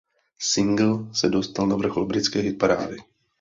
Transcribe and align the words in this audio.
Singl 0.39 1.09
se 1.13 1.29
dostal 1.29 1.67
na 1.67 1.75
vrchol 1.75 2.05
britské 2.05 2.39
hitparády. 2.39 2.97